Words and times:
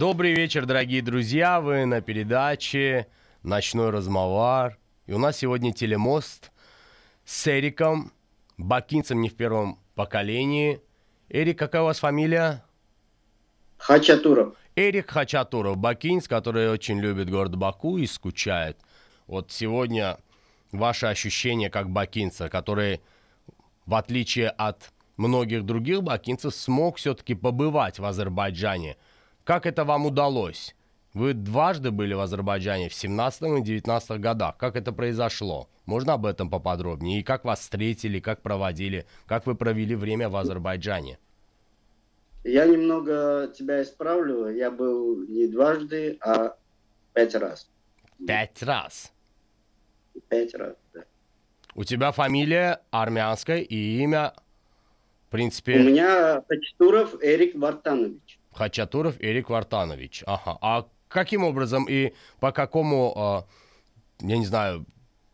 Добрый 0.00 0.32
вечер, 0.32 0.64
дорогие 0.64 1.02
друзья. 1.02 1.60
Вы 1.60 1.84
на 1.84 2.00
передаче 2.00 3.06
«Ночной 3.42 3.90
размовар». 3.90 4.78
И 5.06 5.12
у 5.12 5.18
нас 5.18 5.36
сегодня 5.36 5.74
телемост 5.74 6.52
с 7.26 7.46
Эриком, 7.46 8.10
бакинцем 8.56 9.20
не 9.20 9.28
в 9.28 9.34
первом 9.36 9.78
поколении. 9.94 10.80
Эрик, 11.28 11.58
какая 11.58 11.82
у 11.82 11.84
вас 11.84 11.98
фамилия? 11.98 12.64
Хачатуров. 13.76 14.54
Эрик 14.74 15.10
Хачатуров, 15.10 15.76
бакинец, 15.76 16.26
который 16.26 16.70
очень 16.70 16.98
любит 16.98 17.28
город 17.28 17.56
Баку 17.56 17.98
и 17.98 18.06
скучает. 18.06 18.78
Вот 19.26 19.52
сегодня 19.52 20.16
ваши 20.72 21.04
ощущения 21.08 21.68
как 21.68 21.90
бакинца, 21.90 22.48
который, 22.48 23.02
в 23.84 23.94
отличие 23.94 24.48
от 24.48 24.94
многих 25.18 25.66
других 25.66 26.02
бакинцев, 26.02 26.54
смог 26.54 26.96
все-таки 26.96 27.34
побывать 27.34 27.98
в 27.98 28.04
Азербайджане– 28.06 28.96
как 29.50 29.66
это 29.66 29.84
вам 29.84 30.06
удалось? 30.06 30.76
Вы 31.12 31.34
дважды 31.34 31.90
были 31.90 32.14
в 32.14 32.20
Азербайджане 32.20 32.88
в 32.88 32.94
17 32.94 33.58
и 33.58 33.62
19 33.62 34.20
годах. 34.20 34.56
Как 34.56 34.76
это 34.76 34.92
произошло? 34.92 35.68
Можно 35.86 36.12
об 36.12 36.24
этом 36.24 36.48
поподробнее? 36.48 37.18
И 37.18 37.24
как 37.24 37.44
вас 37.44 37.58
встретили, 37.58 38.20
как 38.20 38.42
проводили, 38.42 39.06
как 39.26 39.46
вы 39.46 39.56
провели 39.56 39.96
время 39.96 40.28
в 40.28 40.36
Азербайджане? 40.36 41.18
Я 42.44 42.64
немного 42.64 43.52
тебя 43.52 43.82
исправлю. 43.82 44.54
Я 44.54 44.70
был 44.70 45.26
не 45.26 45.48
дважды, 45.48 46.16
а 46.20 46.54
пять 47.12 47.34
раз. 47.34 47.68
Пять 48.24 48.62
раз? 48.62 49.12
Пять 50.28 50.54
раз, 50.54 50.76
да. 50.94 51.00
У 51.74 51.82
тебя 51.82 52.12
фамилия 52.12 52.82
армянская 52.92 53.62
и 53.62 53.98
имя, 54.00 54.32
в 55.26 55.30
принципе... 55.32 55.74
У 55.74 55.82
меня 55.82 56.40
Хачатуров 56.48 57.16
Эрик 57.20 57.56
Вартанович. 57.56 58.39
Хачатуров 58.60 59.16
Эрик 59.20 59.48
Вартанович. 59.48 60.22
Ага. 60.26 60.58
А 60.60 60.86
каким 61.08 61.44
образом 61.44 61.86
и 61.88 62.12
по 62.40 62.52
какому, 62.52 63.14
а, 63.16 63.46
я 64.20 64.36
не 64.36 64.44
знаю, 64.44 64.84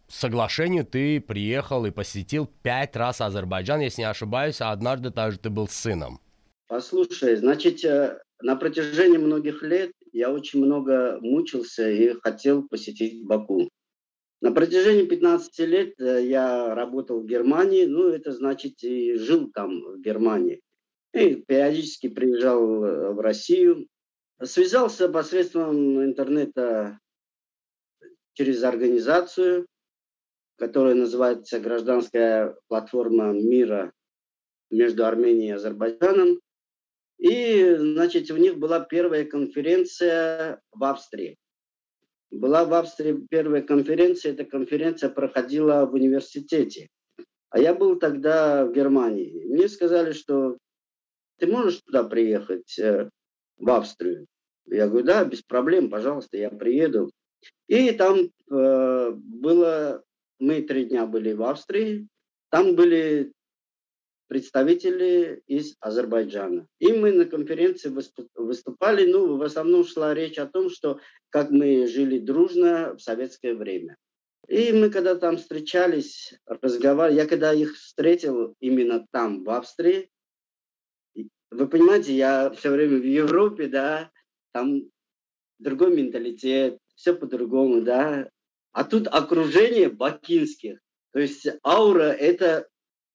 соглашению 0.06 0.84
ты 0.86 1.20
приехал 1.20 1.84
и 1.86 1.90
посетил 1.90 2.48
пять 2.62 2.94
раз 2.94 3.20
Азербайджан, 3.20 3.80
если 3.80 4.02
не 4.02 4.08
ошибаюсь, 4.08 4.60
а 4.60 4.70
однажды 4.70 5.10
также 5.10 5.40
ты 5.40 5.50
был 5.50 5.66
сыном? 5.66 6.20
Послушай, 6.68 7.34
значит, 7.34 7.84
э, 7.84 8.20
на 8.42 8.54
протяжении 8.54 9.18
многих 9.18 9.64
лет 9.64 9.90
я 10.12 10.30
очень 10.30 10.64
много 10.64 11.18
мучился 11.20 11.90
и 11.90 12.14
хотел 12.22 12.62
посетить 12.68 13.26
Баку. 13.26 13.68
На 14.40 14.52
протяжении 14.52 15.04
15 15.04 15.58
лет 15.66 16.00
э, 16.00 16.24
я 16.28 16.76
работал 16.76 17.22
в 17.22 17.26
Германии, 17.26 17.86
ну, 17.86 18.08
это 18.08 18.30
значит, 18.30 18.84
и 18.84 19.14
жил 19.14 19.50
там, 19.52 19.80
в 19.94 20.00
Германии 20.00 20.60
и 21.16 21.36
периодически 21.36 22.08
приезжал 22.08 22.84
э, 22.84 23.12
в 23.12 23.20
Россию. 23.20 23.88
Связался 24.42 25.08
посредством 25.08 26.04
интернета 26.04 27.00
через 28.34 28.62
организацию, 28.62 29.66
которая 30.58 30.94
называется 30.94 31.58
«Гражданская 31.58 32.54
платформа 32.68 33.32
мира 33.32 33.92
между 34.70 35.06
Арменией 35.06 35.48
и 35.48 35.52
Азербайджаном». 35.52 36.38
И, 37.18 37.74
значит, 37.78 38.30
у 38.30 38.36
них 38.36 38.58
была 38.58 38.80
первая 38.80 39.24
конференция 39.24 40.60
в 40.70 40.84
Австрии. 40.84 41.38
Была 42.30 42.66
в 42.66 42.74
Австрии 42.74 43.26
первая 43.30 43.62
конференция, 43.62 44.32
эта 44.32 44.44
конференция 44.44 45.08
проходила 45.08 45.86
в 45.86 45.94
университете. 45.94 46.88
А 47.48 47.58
я 47.58 47.74
был 47.74 47.98
тогда 47.98 48.66
в 48.66 48.72
Германии. 48.72 49.46
Мне 49.46 49.66
сказали, 49.68 50.12
что 50.12 50.58
ты 51.38 51.46
можешь 51.46 51.80
туда 51.82 52.04
приехать, 52.04 52.78
э, 52.78 53.10
в 53.58 53.70
Австрию? 53.70 54.26
Я 54.66 54.88
говорю, 54.88 55.06
да, 55.06 55.24
без 55.24 55.42
проблем, 55.42 55.90
пожалуйста, 55.90 56.36
я 56.36 56.50
приеду. 56.50 57.10
И 57.68 57.92
там 57.92 58.30
э, 58.50 59.10
было, 59.14 60.02
мы 60.38 60.62
три 60.62 60.86
дня 60.86 61.06
были 61.06 61.32
в 61.32 61.42
Австрии, 61.42 62.08
там 62.50 62.74
были 62.74 63.32
представители 64.28 65.42
из 65.46 65.76
Азербайджана. 65.80 66.66
И 66.78 66.92
мы 66.92 67.12
на 67.12 67.26
конференции 67.26 67.92
выступали, 68.34 69.06
ну, 69.06 69.36
в 69.36 69.42
основном 69.42 69.84
шла 69.84 70.14
речь 70.14 70.38
о 70.38 70.46
том, 70.46 70.68
что 70.70 71.00
как 71.30 71.50
мы 71.50 71.86
жили 71.86 72.18
дружно 72.18 72.94
в 72.96 73.00
советское 73.00 73.54
время. 73.54 73.96
И 74.48 74.72
мы 74.72 74.90
когда 74.90 75.16
там 75.16 75.38
встречались, 75.38 76.34
разговаривали, 76.46 77.20
я 77.20 77.26
когда 77.26 77.52
их 77.52 77.76
встретил 77.76 78.54
именно 78.60 79.06
там, 79.10 79.42
в 79.42 79.50
Австрии, 79.50 80.08
вы 81.50 81.68
понимаете, 81.68 82.14
я 82.14 82.50
все 82.50 82.70
время 82.70 82.98
в 82.98 83.04
Европе, 83.04 83.68
да, 83.68 84.10
там 84.52 84.82
другой 85.58 85.94
менталитет, 85.94 86.78
все 86.94 87.14
по-другому, 87.14 87.82
да. 87.82 88.28
А 88.72 88.84
тут 88.84 89.08
окружение 89.08 89.88
бакинских. 89.88 90.78
То 91.12 91.20
есть 91.20 91.46
аура– 91.64 92.02
это 92.20 92.68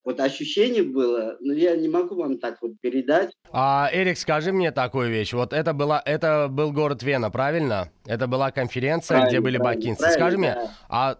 вот 0.03 0.19
ощущение 0.19 0.81
было, 0.81 1.37
но 1.39 1.53
я 1.53 1.75
не 1.75 1.87
могу 1.87 2.15
вам 2.15 2.39
так 2.39 2.61
вот 2.61 2.71
передать. 2.81 3.31
А, 3.51 3.89
Эрик, 3.93 4.17
скажи 4.17 4.51
мне 4.51 4.71
такую 4.71 5.11
вещь. 5.11 5.33
Вот 5.33 5.53
это 5.53 5.73
была, 5.73 6.01
это 6.03 6.47
был 6.49 6.71
город 6.71 7.03
Вена, 7.03 7.29
правильно? 7.29 7.91
Это 8.07 8.25
была 8.25 8.51
конференция, 8.51 9.17
правильно, 9.17 9.29
где 9.29 9.41
были 9.41 9.57
бакинцы. 9.57 10.09
Скажи 10.09 10.37
да. 10.37 10.39
мне, 10.39 10.57
а 10.89 11.17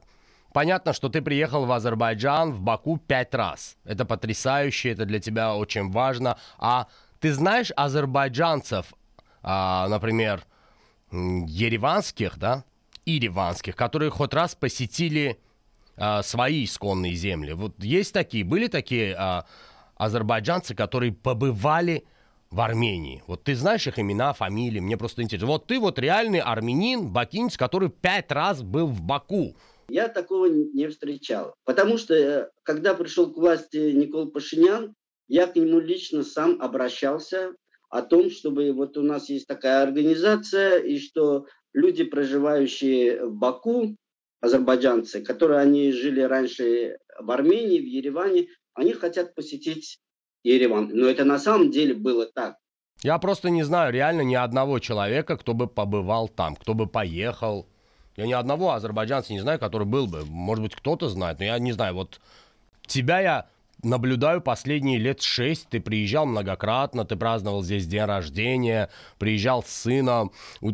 Понятно, 0.53 0.93
что 0.93 1.07
ты 1.09 1.21
приехал 1.21 1.65
в 1.65 1.71
Азербайджан, 1.71 2.51
в 2.51 2.61
Баку 2.61 2.97
пять 2.97 3.33
раз. 3.33 3.77
Это 3.85 4.03
потрясающе, 4.03 4.91
это 4.91 5.05
для 5.05 5.19
тебя 5.19 5.55
очень 5.55 5.89
важно. 5.91 6.37
А 6.57 6.87
ты 7.19 7.33
знаешь 7.33 7.71
азербайджанцев, 7.75 8.93
а, 9.43 9.87
например, 9.87 10.43
ереванских, 11.11 12.37
да, 12.37 12.65
иреванских, 13.05 13.75
которые 13.75 14.11
хоть 14.11 14.33
раз 14.33 14.55
посетили 14.55 15.39
а, 15.95 16.21
свои 16.21 16.65
исконные 16.65 17.13
земли? 17.13 17.53
Вот 17.53 17.81
есть 17.81 18.13
такие, 18.13 18.43
были 18.43 18.67
такие 18.67 19.15
а, 19.17 19.45
азербайджанцы, 19.95 20.75
которые 20.75 21.13
побывали 21.13 22.03
в 22.49 22.59
Армении. 22.59 23.23
Вот 23.27 23.45
ты 23.45 23.55
знаешь 23.55 23.87
их 23.87 23.97
имена, 23.97 24.33
фамилии, 24.33 24.81
мне 24.81 24.97
просто 24.97 25.21
интересно. 25.21 25.47
Вот 25.47 25.67
ты 25.67 25.79
вот 25.79 25.97
реальный 25.97 26.39
армянин, 26.39 27.07
бакинец, 27.07 27.55
который 27.55 27.89
пять 27.89 28.29
раз 28.33 28.61
был 28.61 28.87
в 28.87 29.01
Баку. 29.01 29.55
Я 29.89 30.07
такого 30.07 30.45
не 30.45 30.87
встречал. 30.87 31.53
Потому 31.65 31.97
что, 31.97 32.13
э, 32.13 32.49
когда 32.63 32.93
пришел 32.93 33.31
к 33.31 33.37
власти 33.37 33.91
Никол 33.91 34.31
Пашинян, 34.31 34.93
я 35.27 35.47
к 35.47 35.55
нему 35.55 35.79
лично 35.79 36.23
сам 36.23 36.61
обращался 36.61 37.53
о 37.89 38.01
том, 38.01 38.29
чтобы 38.29 38.71
вот 38.71 38.97
у 38.97 39.01
нас 39.01 39.29
есть 39.29 39.47
такая 39.47 39.83
организация, 39.83 40.79
и 40.79 40.97
что 40.99 41.45
люди, 41.73 42.03
проживающие 42.03 43.25
в 43.25 43.33
Баку, 43.35 43.95
азербайджанцы, 44.41 45.21
которые 45.21 45.59
они 45.59 45.91
жили 45.91 46.21
раньше 46.21 46.97
в 47.19 47.31
Армении, 47.31 47.79
в 47.79 47.85
Ереване, 47.85 48.47
они 48.73 48.93
хотят 48.93 49.35
посетить 49.35 49.99
Ереван. 50.43 50.89
Но 50.93 51.07
это 51.07 51.25
на 51.25 51.37
самом 51.37 51.71
деле 51.71 51.93
было 51.93 52.25
так. 52.25 52.55
Я 53.03 53.17
просто 53.17 53.49
не 53.49 53.63
знаю 53.63 53.93
реально 53.93 54.21
ни 54.21 54.35
одного 54.35 54.79
человека, 54.79 55.37
кто 55.37 55.53
бы 55.53 55.67
побывал 55.67 56.27
там, 56.27 56.55
кто 56.55 56.73
бы 56.73 56.87
поехал. 56.87 57.67
Я 58.15 58.25
ни 58.25 58.33
одного 58.33 58.71
азербайджанца 58.71 59.33
не 59.33 59.39
знаю, 59.39 59.59
который 59.59 59.87
был 59.87 60.07
бы. 60.07 60.25
Может 60.25 60.63
быть, 60.63 60.75
кто-то 60.75 61.09
знает, 61.09 61.39
но 61.39 61.45
я 61.45 61.59
не 61.59 61.71
знаю. 61.71 61.95
Вот 61.95 62.19
тебя 62.85 63.19
я 63.21 63.45
наблюдаю 63.83 64.41
последние 64.41 64.99
лет 64.99 65.21
шесть. 65.21 65.69
Ты 65.69 65.79
приезжал 65.79 66.25
многократно, 66.25 67.05
ты 67.05 67.15
праздновал 67.15 67.63
здесь 67.63 67.87
день 67.87 68.03
рождения, 68.03 68.89
приезжал 69.17 69.63
с 69.63 69.69
сыном. 69.69 70.31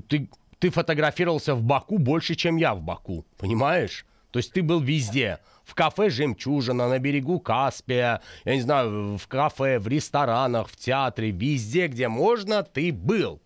Ты, 0.07 0.29
ты 0.59 0.69
фотографировался 0.69 1.55
в 1.55 1.61
Баку 1.61 1.97
больше, 1.97 2.35
чем 2.35 2.57
я 2.57 2.73
в 2.73 2.81
Баку, 2.81 3.25
понимаешь? 3.37 4.05
То 4.31 4.39
есть 4.39 4.51
ты 4.51 4.61
был 4.61 4.79
везде. 4.79 5.39
В 5.63 5.75
кафе 5.75 6.09
«Жемчужина», 6.09 6.87
на 6.87 6.97
берегу 6.99 7.39
Каспия, 7.39 8.21
я 8.45 8.55
не 8.55 8.61
знаю, 8.61 9.17
в 9.17 9.27
кафе, 9.27 9.79
в 9.79 9.87
ресторанах, 9.87 10.69
в 10.69 10.77
театре, 10.77 11.31
везде, 11.31 11.87
где 11.87 12.07
можно, 12.07 12.63
ты 12.63 12.93
был. 12.93 13.41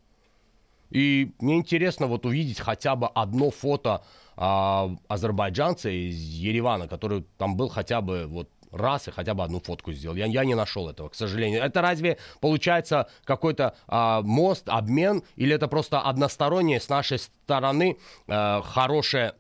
И 0.92 1.32
мне 1.40 1.56
интересно 1.56 2.08
вот 2.08 2.26
увидеть 2.26 2.60
хотя 2.60 2.96
бы 2.96 3.08
одно 3.08 3.50
фото 3.50 4.04
а, 4.36 4.96
азербайджанца 5.08 5.90
из 5.90 6.18
Еревана, 6.18 6.88
который 6.88 7.26
там 7.38 7.56
был 7.56 7.70
хотя 7.70 8.02
бы 8.02 8.28
вот 8.28 8.50
раз 8.72 9.08
и 9.08 9.12
хотя 9.12 9.34
бы 9.34 9.44
одну 9.44 9.60
фотку 9.60 9.92
сделал. 9.94 10.16
Я, 10.16 10.26
я 10.26 10.46
не 10.46 10.56
нашел 10.56 10.90
этого, 10.90 11.10
к 11.10 11.16
сожалению. 11.16 11.62
Это 11.62 11.82
разве 11.82 12.18
получается 12.40 13.10
какой-то 13.24 13.76
а, 13.88 14.22
мост, 14.22 14.68
обмен, 14.68 15.24
или 15.36 15.56
это 15.56 15.68
просто 15.68 16.02
одностороннее 16.02 16.80
с 16.80 16.90
нашей 16.90 17.20
стороны 17.20 17.98
а, 18.28 18.62
хорошее 18.62 19.36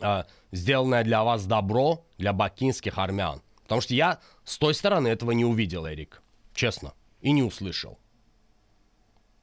а, 0.00 0.26
сделанное 0.52 1.04
для 1.04 1.24
вас 1.24 1.46
добро 1.46 2.04
для 2.18 2.32
бакинских 2.32 2.98
армян? 2.98 3.42
Потому 3.62 3.80
что 3.80 3.94
я 3.94 4.18
с 4.44 4.58
той 4.58 4.74
стороны 4.74 5.08
этого 5.08 5.30
не 5.30 5.44
увидел, 5.44 5.86
Эрик, 5.86 6.22
честно, 6.54 6.94
и 7.20 7.32
не 7.32 7.42
услышал. 7.42 7.98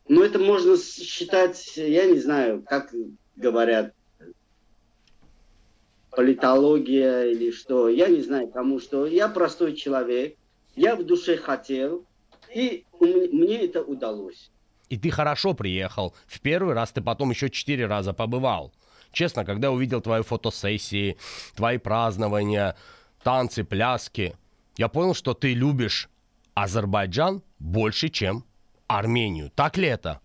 Ну, 0.09 0.24
это 0.24 0.39
можно 0.39 0.77
считать, 0.77 1.75
я 1.75 2.06
не 2.06 2.19
знаю, 2.19 2.63
как 2.65 2.94
говорят, 3.36 3.94
политология 6.12 7.25
или 7.25 7.51
что. 7.51 7.89
Я 7.89 8.07
не 8.07 8.21
знаю, 8.21 8.48
кому 8.48 8.80
что. 8.80 9.06
Я 9.06 9.27
простой 9.27 9.75
человек, 9.75 10.36
я 10.75 10.95
в 10.95 11.06
душе 11.06 11.38
хотел, 11.38 12.06
и 12.54 12.86
мне 13.00 13.65
это 13.65 13.83
удалось. 13.83 14.50
И 14.89 14.98
ты 14.98 15.12
хорошо 15.12 15.54
приехал. 15.54 16.15
В 16.25 16.39
первый 16.39 16.74
раз 16.74 16.92
ты 16.92 17.01
потом 17.01 17.31
еще 17.31 17.50
четыре 17.50 17.86
раза 17.86 18.13
побывал. 18.13 18.74
Честно, 19.12 19.45
когда 19.45 19.71
увидел 19.71 20.01
твои 20.01 20.21
фотосессии, 20.21 21.18
твои 21.56 21.77
празднования, 21.77 22.77
танцы, 23.24 23.63
пляски, 23.63 24.36
я 24.77 24.88
понял, 24.88 25.13
что 25.13 25.33
ты 25.33 25.53
любишь 25.53 26.10
Азербайджан 26.53 27.44
больше, 27.60 28.10
чем 28.10 28.45
Армению. 28.88 29.51
Так 29.56 29.78
ли 29.78 29.88
это? 29.88 30.22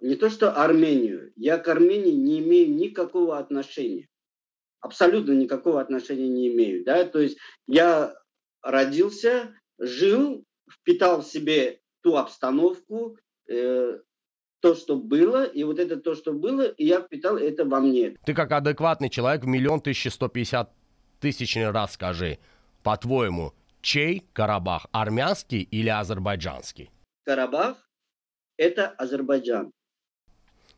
Не 0.00 0.16
то, 0.16 0.28
что 0.30 0.52
Армению. 0.52 1.32
Я 1.36 1.58
к 1.58 1.68
Армении 1.68 2.12
не 2.12 2.40
имею 2.40 2.74
никакого 2.74 3.38
отношения. 3.38 4.08
Абсолютно 4.80 5.32
никакого 5.32 5.80
отношения 5.80 6.28
не 6.28 6.48
имею. 6.48 6.84
Да? 6.84 7.04
То 7.04 7.20
есть 7.20 7.38
я 7.66 8.14
родился, 8.62 9.54
жил, 9.78 10.44
впитал 10.70 11.22
в 11.22 11.26
себе 11.26 11.80
ту 12.02 12.16
обстановку, 12.16 13.16
э, 13.48 13.98
то, 14.60 14.74
что 14.74 14.96
было, 14.96 15.44
и 15.44 15.62
вот 15.64 15.78
это 15.78 15.96
то, 15.96 16.14
что 16.14 16.32
было, 16.32 16.62
и 16.62 16.86
я 16.86 17.00
впитал 17.00 17.36
это 17.36 17.64
во 17.64 17.80
мне. 17.80 18.16
Ты 18.24 18.34
как 18.34 18.52
адекватный 18.52 19.10
человек 19.10 19.44
в 19.44 19.46
миллион 19.46 19.80
тысяча 19.80 20.10
сто 20.10 20.28
пятьдесят 20.28 20.72
тысячный 21.20 21.70
раз 21.70 21.94
скажи, 21.94 22.38
по-твоему, 22.82 23.52
чей 23.80 24.24
Карабах, 24.32 24.86
армянский 24.92 25.62
или 25.62 25.88
азербайджанский? 25.88 26.90
Карабах– 27.24 27.76
это 28.56 28.88
Азербайджан. 28.88 29.72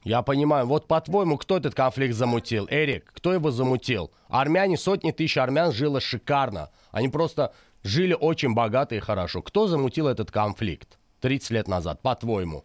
Я 0.04 0.22
понимаю. 0.22 0.66
Вот 0.66 0.86
по-твоему, 0.86 1.36
кто 1.36 1.56
этот 1.56 1.74
конфликт 1.74 2.14
замутил? 2.14 2.68
Эрик, 2.70 3.10
кто 3.12 3.32
его 3.32 3.50
замутил? 3.50 4.12
Армяне, 4.28 4.76
сотни 4.76 5.10
тысяч 5.10 5.36
армян 5.36 5.72
жило 5.72 6.00
шикарно. 6.00 6.70
Они 6.92 7.08
просто 7.08 7.52
жили 7.82 8.16
очень 8.18 8.54
богато 8.54 8.94
и 8.94 9.00
хорошо. 9.00 9.42
Кто 9.42 9.66
замутил 9.66 10.06
этот 10.06 10.30
конфликт 10.30 10.98
30 11.22 11.50
лет 11.50 11.68
назад, 11.68 12.02
по-твоему? 12.02 12.64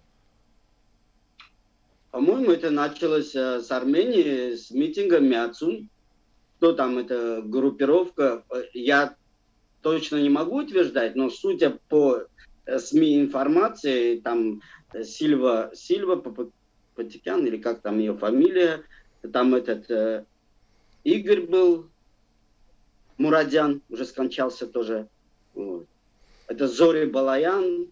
По-моему, 2.11 2.51
это 2.51 2.69
началось 2.69 3.33
э, 3.33 3.61
с 3.61 3.71
Армении, 3.71 4.55
с 4.55 4.69
митинга 4.69 5.19
Мяцун. 5.19 5.89
Кто 6.57 6.73
там, 6.73 6.99
эта 6.99 7.41
группировка, 7.41 8.43
я 8.73 9.15
точно 9.81 10.17
не 10.17 10.29
могу 10.29 10.57
утверждать, 10.59 11.15
но 11.15 11.31
судя 11.31 11.79
по 11.89 12.17
э, 12.17 12.25
СМИ 12.65 13.19
информации, 13.19 14.19
там 14.19 14.61
э, 14.93 15.03
Сильва, 15.03 15.71
Сильва 15.73 16.21
Патикян, 16.95 17.45
или 17.45 17.57
как 17.57 17.81
там 17.81 17.99
ее 17.99 18.15
фамилия, 18.15 18.83
там 19.33 19.55
этот 19.55 19.89
э, 19.89 20.25
Игорь 21.03 21.41
был, 21.41 21.89
Мурадян, 23.17 23.81
уже 23.89 24.05
скончался 24.05 24.67
тоже. 24.67 25.07
Вот. 25.53 25.85
Это 26.47 26.67
Зори 26.67 27.05
Балаян, 27.05 27.87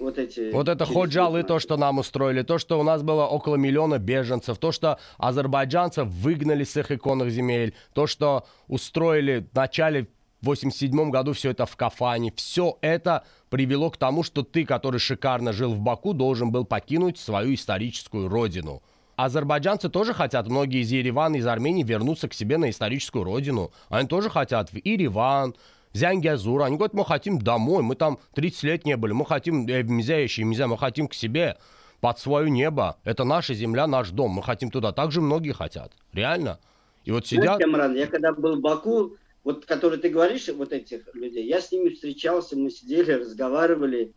вот 0.00 0.18
эти... 0.18 0.50
Вот 0.50 0.68
это 0.68 0.86
ходжалы, 0.86 1.42
то, 1.42 1.58
что 1.58 1.76
нам 1.76 1.98
устроили, 1.98 2.42
то, 2.42 2.58
что 2.58 2.80
у 2.80 2.82
нас 2.82 3.02
было 3.02 3.26
около 3.26 3.56
миллиона 3.56 3.98
беженцев, 3.98 4.58
то, 4.58 4.72
что 4.72 4.98
азербайджанцев 5.18 6.08
выгнали 6.08 6.64
с 6.64 6.76
их 6.76 6.90
иконных 6.90 7.30
земель, 7.30 7.74
то, 7.92 8.06
что 8.06 8.46
устроили 8.66 9.46
в 9.52 9.54
начале 9.54 10.08
в 10.40 10.46
87 10.46 11.10
году 11.10 11.32
все 11.32 11.50
это 11.50 11.66
в 11.66 11.76
Кафане. 11.76 12.32
Все 12.34 12.78
это 12.80 13.24
привело 13.48 13.90
к 13.90 13.96
тому, 13.96 14.22
что 14.22 14.42
ты, 14.42 14.64
который 14.64 15.00
шикарно 15.00 15.52
жил 15.52 15.74
в 15.74 15.80
Баку, 15.80 16.12
должен 16.12 16.50
был 16.50 16.64
покинуть 16.64 17.18
свою 17.18 17.54
историческую 17.54 18.28
родину. 18.28 18.82
Азербайджанцы 19.16 19.90
тоже 19.90 20.14
хотят, 20.14 20.48
многие 20.48 20.80
из 20.80 20.90
Еревана, 20.90 21.36
из 21.36 21.46
Армении, 21.46 21.82
вернуться 21.82 22.28
к 22.28 22.34
себе 22.34 22.56
на 22.56 22.70
историческую 22.70 23.24
родину. 23.24 23.70
Они 23.90 24.08
тоже 24.08 24.30
хотят 24.30 24.70
в 24.70 24.76
Ереван, 24.76 25.54
Зянгязур. 25.92 26.62
Они 26.62 26.76
говорят, 26.76 26.94
мы 26.94 27.04
хотим 27.04 27.38
домой, 27.38 27.82
мы 27.82 27.96
там 27.96 28.18
30 28.34 28.62
лет 28.62 28.84
не 28.86 28.96
были, 28.96 29.12
мы 29.12 29.26
хотим, 29.26 29.66
э, 29.66 29.82
мизяющие, 29.82 30.46
мизя, 30.46 30.66
мы 30.68 30.78
хотим 30.78 31.06
к 31.08 31.14
себе, 31.14 31.58
под 32.00 32.18
свое 32.18 32.50
небо. 32.50 32.96
Это 33.04 33.24
наша 33.24 33.52
земля, 33.52 33.86
наш 33.86 34.10
дом, 34.10 34.30
мы 34.30 34.42
хотим 34.42 34.70
туда. 34.70 34.92
Так 34.92 35.12
же 35.12 35.20
многие 35.20 35.52
хотят. 35.52 35.92
Реально. 36.14 36.58
И 37.04 37.12
вот 37.12 37.26
сидят... 37.26 37.60
Камран, 37.60 37.94
я 37.94 38.06
когда 38.06 38.32
был 38.32 38.56
в 38.56 38.60
Баку, 38.60 39.16
вот 39.42 39.64
которые 39.64 39.98
ты 40.00 40.10
говоришь, 40.10 40.48
вот 40.48 40.72
этих 40.72 41.14
людей, 41.14 41.46
я 41.46 41.60
с 41.60 41.72
ними 41.72 41.90
встречался, 41.90 42.56
мы 42.56 42.70
сидели, 42.70 43.12
разговаривали. 43.12 44.12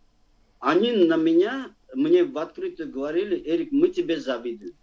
Они 0.60 0.92
на 0.92 1.16
меня, 1.16 1.72
мне 1.94 2.24
в 2.24 2.38
открытую 2.38 2.92
говорили, 2.92 3.42
Эрик, 3.46 3.72
мы 3.72 3.90
тебе 3.90 4.20
завидуем. 4.20 4.74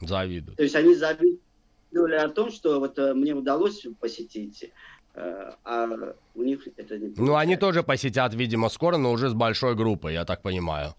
Завидуют. 0.00 0.56
То 0.56 0.62
есть 0.62 0.76
они 0.76 0.94
завидовали 0.94 2.16
о 2.16 2.28
том, 2.28 2.50
что 2.50 2.80
вот 2.80 2.98
э, 2.98 3.14
мне 3.14 3.34
удалось 3.34 3.86
посетить, 3.98 4.70
э, 5.14 5.50
а 5.64 6.14
у 6.34 6.42
них 6.42 6.66
это 6.76 6.94
не 6.94 7.08
получается. 7.08 7.22
Ну, 7.22 7.36
они 7.36 7.56
тоже 7.56 7.82
посетят, 7.82 8.34
видимо, 8.34 8.68
скоро, 8.68 8.98
но 8.98 9.10
уже 9.10 9.30
с 9.30 9.34
большой 9.34 9.74
группой, 9.74 10.12
я 10.12 10.26
так 10.26 10.42
понимаю, 10.42 10.94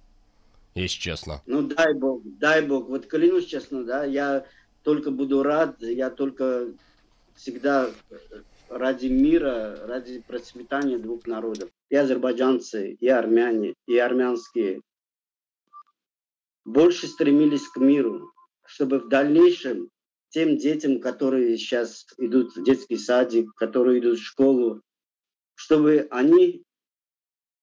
если 0.73 0.99
честно. 0.99 1.43
Ну, 1.45 1.61
дай 1.61 1.93
бог, 1.93 2.21
дай 2.39 2.63
бог. 2.65 2.89
Вот 2.89 3.05
клянусь 3.05 3.45
честно, 3.45 3.83
да, 3.83 4.03
я 4.03 4.45
только 4.81 5.11
буду 5.11 5.43
рад, 5.43 5.79
я 5.81 6.09
только 6.09 6.69
всегда 7.37 7.89
ради 8.69 9.07
мира, 9.07 9.85
ради 9.87 10.21
процветания 10.27 10.97
двух 10.97 11.25
народов. 11.25 11.69
И 11.89 11.95
азербайджанцы, 11.95 12.93
и 12.99 13.07
армяне, 13.07 13.73
и 13.85 13.97
армянские 13.97 14.81
больше 16.65 17.07
стремились 17.07 17.67
к 17.69 17.77
миру, 17.77 18.33
чтобы 18.65 18.99
в 18.99 19.07
дальнейшем 19.07 19.89
тем 20.29 20.57
детям, 20.57 20.99
которые 20.99 21.57
сейчас 21.57 22.05
идут 22.17 22.55
в 22.55 22.63
детский 22.63 22.97
садик, 22.97 23.53
которые 23.55 23.99
идут 23.99 24.19
в 24.19 24.23
школу, 24.23 24.81
чтобы 25.55 26.07
они 26.11 26.63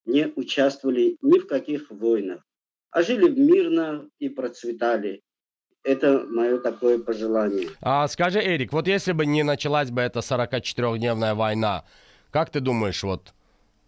не 0.07 0.33
участвовали 0.37 1.19
ни 1.21 1.39
в 1.39 1.47
каких 1.47 1.91
войнах, 1.91 2.43
а 2.91 3.03
жили 3.03 3.29
мирно 3.29 4.09
и 4.19 4.31
процветали. 4.31 5.23
Это 5.85 6.25
мое 6.29 6.59
такое 6.59 6.99
пожелание. 6.99 7.69
А, 7.83 8.09
скажи, 8.09 8.41
Эрик, 8.41 8.73
вот 8.73 8.89
если 8.89 9.13
бы 9.13 9.27
не 9.27 9.43
началась 9.43 9.91
бы 9.91 10.01
эта 10.01 10.21
44-дневная 10.21 11.35
война, 11.35 11.85
как 12.31 12.49
ты 12.51 12.61
думаешь, 12.61 13.03
вот 13.03 13.35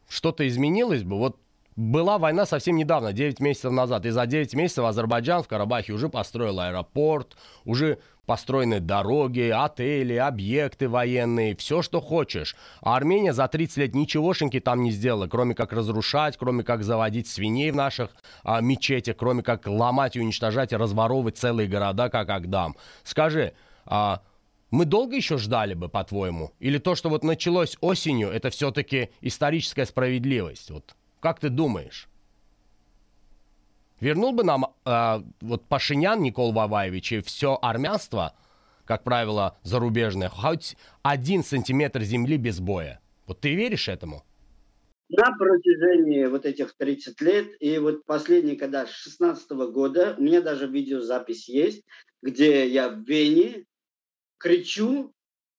что-то 0.08 0.46
изменилось 0.46 1.02
бы? 1.02 1.16
Вот 1.16 1.38
была 1.74 2.18
война 2.18 2.46
совсем 2.46 2.76
недавно, 2.76 3.12
9 3.12 3.40
месяцев 3.40 3.72
назад. 3.72 4.04
И 4.06 4.10
за 4.10 4.26
9 4.26 4.54
месяцев 4.54 4.84
Азербайджан 4.84 5.42
в 5.42 5.48
Карабахе 5.48 5.94
уже 5.94 6.08
построил 6.08 6.60
аэропорт, 6.60 7.36
уже 7.64 7.98
построены 8.26 8.80
дороги, 8.80 9.50
отели, 9.54 10.14
объекты 10.14 10.88
военные, 10.88 11.56
все, 11.56 11.80
что 11.80 12.00
хочешь. 12.00 12.56
А 12.82 12.96
Армения 12.96 13.32
за 13.32 13.48
30 13.48 13.76
лет 13.78 13.94
ничегошеньки 13.94 14.60
там 14.60 14.82
не 14.82 14.90
сделала, 14.90 15.28
кроме 15.28 15.54
как 15.54 15.72
разрушать, 15.72 16.36
кроме 16.36 16.64
как 16.64 16.82
заводить 16.82 17.28
свиней 17.28 17.70
в 17.70 17.76
наших 17.76 18.10
а, 18.42 18.60
мечетях, 18.60 19.16
кроме 19.16 19.42
как 19.42 19.66
ломать 19.66 20.16
и 20.16 20.20
уничтожать 20.20 20.72
и 20.72 20.76
разворовывать 20.76 21.38
целые 21.38 21.68
города, 21.68 22.08
как 22.10 22.28
Агдам. 22.28 22.76
Скажи, 23.04 23.54
а, 23.86 24.22
мы 24.70 24.84
долго 24.84 25.14
еще 25.14 25.38
ждали 25.38 25.74
бы, 25.74 25.88
по-твоему? 25.88 26.52
Или 26.58 26.78
то, 26.78 26.96
что 26.96 27.08
вот 27.08 27.22
началось 27.22 27.76
осенью, 27.80 28.28
это 28.28 28.50
все-таки 28.50 29.10
историческая 29.20 29.86
справедливость? 29.86 30.70
Вот 30.70 30.96
как 31.20 31.38
ты 31.38 31.48
думаешь? 31.48 32.08
Вернул 34.00 34.32
бы 34.32 34.44
нам 34.44 34.66
э, 34.84 35.22
вот 35.40 35.64
Пашинян 35.64 36.22
Никол 36.22 36.52
Ваваевич 36.52 37.12
и 37.12 37.20
все 37.20 37.58
армянство, 37.60 38.34
как 38.84 39.04
правило, 39.04 39.56
зарубежное, 39.62 40.28
хоть 40.28 40.76
один 41.02 41.42
сантиметр 41.42 42.02
земли 42.02 42.36
без 42.36 42.60
боя. 42.60 43.00
Вот 43.26 43.40
ты 43.40 43.54
веришь 43.54 43.88
этому? 43.88 44.22
На 45.08 45.30
протяжении 45.36 46.26
вот 46.26 46.44
этих 46.44 46.76
30 46.76 47.20
лет, 47.20 47.48
и 47.60 47.78
вот 47.78 48.04
последний, 48.04 48.56
когда 48.56 48.86
с 48.86 48.90
16 48.90 49.50
года, 49.72 50.14
у 50.18 50.22
меня 50.22 50.40
даже 50.40 50.66
видеозапись 50.66 51.48
есть, 51.48 51.84
где 52.22 52.68
я 52.68 52.88
в 52.88 53.02
Вене 53.04 53.64
кричу, 54.38 55.14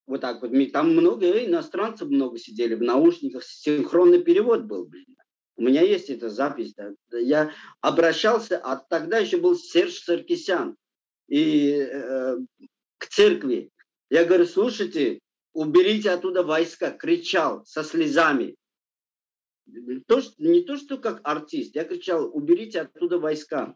вот 0.05 0.21
так 0.21 0.41
вот, 0.41 0.51
там 0.73 0.91
много 0.91 1.25
иностранцев 1.45 2.09
много 2.09 2.37
сидели 2.37 2.75
в 2.75 2.81
наушниках, 2.81 3.43
синхронный 3.43 4.21
перевод 4.21 4.65
был, 4.65 4.85
блин. 4.85 5.15
У 5.57 5.63
меня 5.63 5.81
есть 5.81 6.09
эта 6.09 6.29
запись. 6.29 6.73
Да. 6.75 6.93
Я 7.11 7.51
обращался, 7.81 8.59
а 8.59 8.77
тогда 8.77 9.17
еще 9.17 9.37
был 9.37 9.55
Серж 9.55 9.95
Саркисян, 9.99 10.77
и 11.27 11.71
э, 11.71 12.37
к 12.97 13.07
церкви. 13.07 13.71
Я 14.09 14.25
говорю, 14.25 14.45
слушайте, 14.45 15.19
уберите 15.53 16.11
оттуда 16.11 16.43
войска, 16.43 16.91
кричал 16.91 17.65
со 17.65 17.83
слезами. 17.83 18.55
То, 20.07 20.21
что, 20.21 20.33
не 20.37 20.61
то, 20.61 20.77
что 20.77 20.97
как 20.97 21.19
артист, 21.23 21.75
я 21.75 21.83
кричал, 21.83 22.29
уберите 22.33 22.81
оттуда 22.81 23.19
войска. 23.19 23.75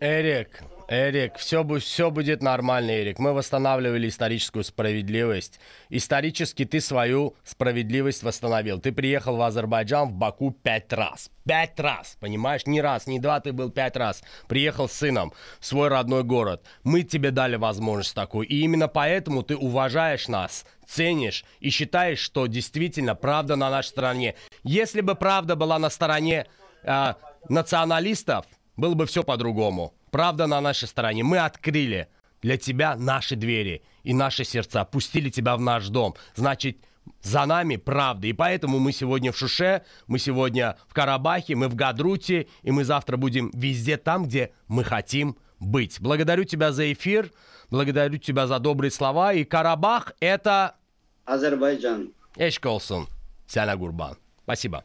Эрик, 0.00 0.62
Эрик, 0.90 1.36
все, 1.36 1.62
все 1.80 2.10
будет 2.10 2.42
нормально, 2.42 3.02
Эрик. 3.02 3.18
Мы 3.18 3.34
восстанавливали 3.34 4.08
историческую 4.08 4.64
справедливость. 4.64 5.60
Исторически 5.90 6.64
ты 6.64 6.80
свою 6.80 7.36
справедливость 7.44 8.22
восстановил. 8.22 8.80
Ты 8.80 8.92
приехал 8.92 9.36
в 9.36 9.42
Азербайджан, 9.42 10.08
в 10.08 10.12
Баку 10.12 10.50
пять 10.50 10.90
раз. 10.94 11.30
Пять 11.44 11.78
раз, 11.78 12.16
понимаешь? 12.20 12.66
Не 12.66 12.80
раз, 12.80 13.06
не 13.06 13.18
два, 13.18 13.38
ты 13.40 13.52
был 13.52 13.68
пять 13.68 13.98
раз. 13.98 14.22
Приехал 14.48 14.88
с 14.88 14.94
сыном 14.94 15.34
в 15.60 15.66
свой 15.66 15.88
родной 15.88 16.24
город. 16.24 16.64
Мы 16.84 17.02
тебе 17.02 17.32
дали 17.32 17.56
возможность 17.56 18.14
такую. 18.14 18.48
И 18.48 18.56
именно 18.56 18.88
поэтому 18.88 19.42
ты 19.42 19.58
уважаешь 19.58 20.26
нас, 20.26 20.64
ценишь 20.86 21.44
и 21.60 21.68
считаешь, 21.68 22.18
что 22.18 22.46
действительно 22.46 23.14
правда 23.14 23.56
на 23.56 23.68
нашей 23.68 23.88
стороне. 23.88 24.36
Если 24.64 25.02
бы 25.02 25.14
правда 25.16 25.54
была 25.54 25.78
на 25.78 25.90
стороне 25.90 26.46
э, 26.82 27.14
националистов, 27.50 28.46
было 28.78 28.94
бы 28.94 29.04
все 29.04 29.22
по-другому. 29.22 29.92
Правда 30.10 30.46
на 30.46 30.60
нашей 30.60 30.88
стороне. 30.88 31.22
Мы 31.22 31.38
открыли 31.38 32.08
для 32.42 32.56
тебя 32.56 32.96
наши 32.96 33.36
двери 33.36 33.82
и 34.02 34.14
наши 34.14 34.44
сердца, 34.44 34.84
пустили 34.84 35.30
тебя 35.30 35.56
в 35.56 35.60
наш 35.60 35.88
дом. 35.88 36.14
Значит, 36.34 36.78
за 37.22 37.44
нами 37.46 37.76
правда. 37.76 38.26
И 38.26 38.32
поэтому 38.32 38.78
мы 38.78 38.92
сегодня 38.92 39.32
в 39.32 39.38
Шуше, 39.38 39.82
мы 40.06 40.18
сегодня 40.18 40.76
в 40.88 40.94
Карабахе, 40.94 41.54
мы 41.54 41.68
в 41.68 41.74
Гадруте, 41.74 42.48
и 42.62 42.70
мы 42.70 42.84
завтра 42.84 43.16
будем 43.16 43.50
везде 43.54 43.96
там, 43.96 44.26
где 44.26 44.52
мы 44.68 44.84
хотим 44.84 45.36
быть. 45.58 46.00
Благодарю 46.00 46.44
тебя 46.44 46.72
за 46.72 46.92
эфир, 46.92 47.32
благодарю 47.70 48.18
тебя 48.18 48.46
за 48.46 48.58
добрые 48.58 48.90
слова. 48.90 49.32
И 49.32 49.44
Карабах— 49.44 50.12
это... 50.20 50.76
Азербайджан. 51.24 52.12
Эшколсон. 52.36 53.08
Сяна 53.46 53.76
Гурбан. 53.76 54.16
Спасибо. 54.44 54.82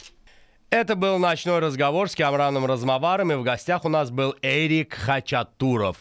Это 0.73 0.95
был 0.95 1.19
ночной 1.19 1.59
разговор 1.59 2.09
с 2.09 2.15
Камраном 2.15 2.65
Размоваром, 2.65 3.31
и 3.31 3.35
в 3.35 3.43
гостях 3.43 3.85
у 3.85 3.89
нас 3.89 4.09
был 4.09 4.33
Эрик 4.41 4.95
Хачатуров. 4.95 5.97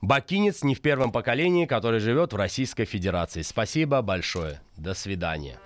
Бакинец 0.00 0.64
не 0.64 0.74
в 0.74 0.80
первом 0.80 1.12
поколении, 1.12 1.64
который 1.64 2.00
живет 2.00 2.32
в 2.32 2.36
Российской 2.36 2.86
Федерации. 2.86 3.42
Спасибо 3.42 4.02
большое. 4.02 4.60
До 4.76 4.94
свидания. 4.94 5.60